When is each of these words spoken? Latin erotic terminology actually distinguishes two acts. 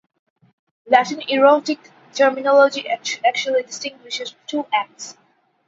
Latin 0.87 1.21
erotic 1.27 1.91
terminology 2.11 2.87
actually 3.23 3.61
distinguishes 3.61 4.33
two 4.47 4.65
acts. 4.73 5.15